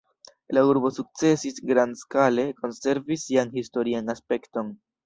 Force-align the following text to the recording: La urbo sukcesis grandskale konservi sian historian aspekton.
La 0.57 0.61
urbo 0.69 0.89
sukcesis 0.95 1.61
grandskale 1.73 2.49
konservi 2.63 3.23
sian 3.27 3.57
historian 3.61 4.15
aspekton. 4.17 4.79